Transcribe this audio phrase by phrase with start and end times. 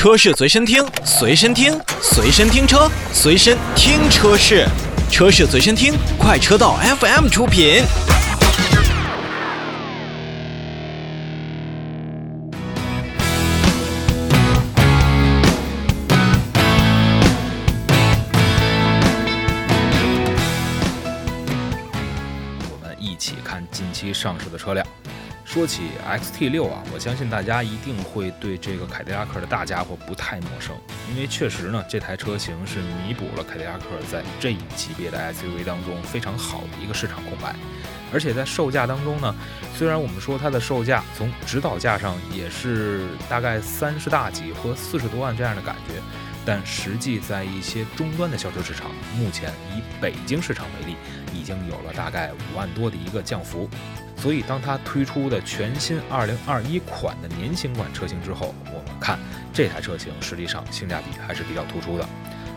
[0.00, 4.66] 车市随身听，随身听，随身听车，随身听车市，
[5.10, 7.82] 车市随身听，快车道 FM 出品。
[22.70, 24.86] 我们一起看近期上市的车辆。
[25.52, 30.76] 说起 XT 六啊，我相信大家一定会对这个凯迪拉克的大家伙不太陌生，
[31.10, 37.52] 因为确实呢，这台车型是弥补了凯迪拉克在这一级别的 SUV 当中非常好的一个市场空白。
[38.12, 39.34] 而且在售价当中呢，
[39.76, 45.94] 虽然我们说它的售价从指导价上也是大概三十大几和四十多万这样的感觉，
[46.50, 50.96] 但实际在一些终端的销售市场，目前以北京市场为例，
[51.32, 53.70] 已经有了大概五万多的一个降幅。
[54.16, 59.16] 所以，当它推出的全新2021款的年型款车型之后，我们看
[59.52, 62.04] 这台车型实际上性价比还是比较突出的。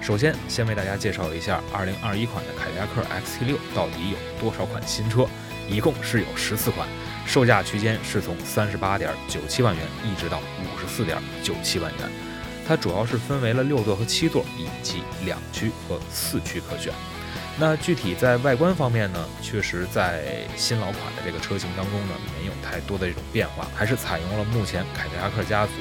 [0.02, 5.28] 首先，先为大家介绍一下2021款的凯迪拉克 XT6 到底有多少款新车，
[5.70, 6.88] 一共是有十四款，
[7.28, 12.33] 售价区间是从三十八点九七万元一直到五十四点九七万元。
[12.68, 16.94] 它主要是分为了六座和七座，以及两驱和四驱可选。
[17.60, 25.72] 那具体在外观方面呢，确实在新老款的这个车型当中呢，没有太多的这种变化，还是采用了目前凯迪拉克家族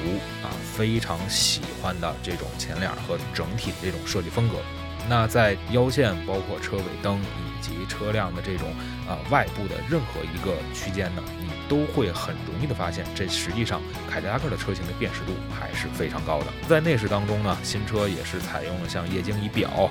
[0.43, 4.57] 啊非常喜欢的这种前脸和整体的这种设计风格。
[5.09, 8.69] 那在腰线、包括车尾灯以及车辆的这种
[9.07, 11.23] 啊外部的任何一个区间呢，
[11.73, 16.45] 都会很容易的发现，这实际上凯迪拉克的车型的辨识度还是非常高的。
[16.69, 19.89] 在内饰当中呢，新车也是采用了像液晶仪表。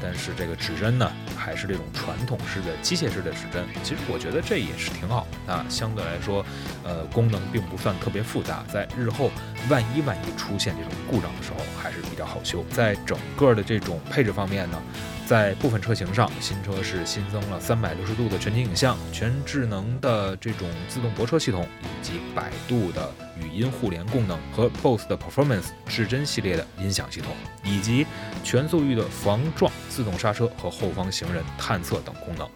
[0.00, 3.64] 但是这个指针呢，还是这种传统式的机械式的指针。
[3.82, 6.46] 其实我觉得这也是挺好啊，相对来说，
[6.84, 9.28] 呃，功能并不算特别复杂，在日后
[9.68, 12.64] 万一万一出现这种故障的时候，还是比较好修。
[12.70, 14.80] 在整个的这种配置方面呢。
[15.26, 23.10] 在部分车型上，新车是新增了三百六十度的全景影像、全智能的这种自动泊车系统，以及百度的
[23.40, 27.34] 语音互联功能和 BOSS 的 Performance 至臻系列的音响系统，
[27.64, 28.06] 以及
[28.44, 32.46] 全速域的防撞、自动刹车和后方行人探测等功能。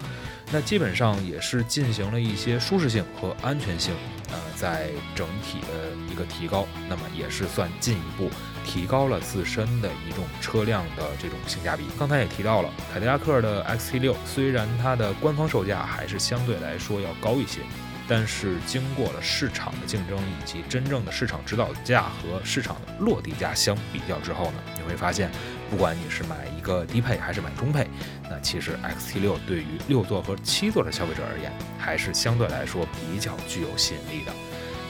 [0.53, 3.95] 那基本上也是进行了一些舒适性和安全性，
[4.31, 8.31] 呃，在整体的一个提高，那么也是算进一步
[8.65, 11.85] 提高了自身的一种车辆的这种性价比。
[11.99, 17.61] 刚才也提到了，凯迪拉克的 XT6 虽然它的官方售价还是相对来说要高一些。
[18.09, 25.29] 但是经过了市场的竞争以及真正的市场指导价和市场的落地价相比较之后呢，你会发现，
[25.71, 27.87] 不管你是买一个低配还是买中配，
[28.31, 34.33] 那其实 XT6 对于六座和七座的消费者而言，还是相对来说比较具有吸引力的。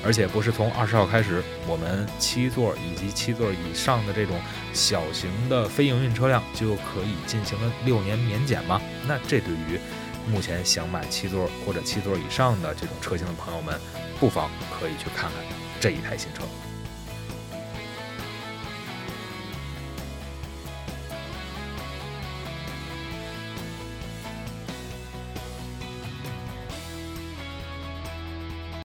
[0.04, 4.38] 而且不是从二十号开始，我们七座以及七座以上的这种
[4.72, 8.80] 小型的非营运车辆就可以进行了六年免检吗？
[9.08, 9.80] 那这对于
[10.28, 13.80] 目前想买七座或者七座以上的这种车型的朋友们，
[14.20, 15.32] 不妨可以去看看
[15.80, 16.42] 这一台新车。